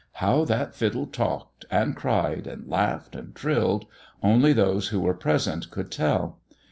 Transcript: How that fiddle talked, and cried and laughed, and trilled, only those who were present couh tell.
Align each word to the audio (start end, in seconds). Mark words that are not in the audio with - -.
How 0.13 0.45
that 0.45 0.73
fiddle 0.73 1.05
talked, 1.05 1.65
and 1.69 1.95
cried 1.95 2.47
and 2.47 2.67
laughed, 2.67 3.15
and 3.15 3.35
trilled, 3.35 3.85
only 4.23 4.51
those 4.51 4.87
who 4.87 4.99
were 4.99 5.13
present 5.13 5.69
couh 5.69 5.83
tell. 5.91 6.39